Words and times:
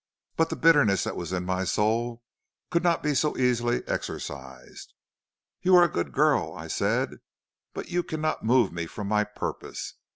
"But 0.35 0.49
the 0.49 0.55
bitterness 0.55 1.03
that 1.03 1.15
was 1.15 1.31
in 1.31 1.45
my 1.45 1.63
soul 1.63 2.23
could 2.71 2.81
not 2.81 3.03
be 3.03 3.13
so 3.13 3.37
easily 3.37 3.87
exorcised. 3.87 4.95
"'You 5.61 5.75
are 5.75 5.83
a 5.83 5.91
good 5.91 6.11
girl,' 6.11 6.53
I 6.55 6.69
said, 6.69 7.19
'but 7.75 7.89
you 7.91 8.01
cannot 8.01 8.43
move 8.43 8.73
me 8.73 8.87
from 8.87 9.07
my 9.07 9.23
purpose.' 9.23 9.93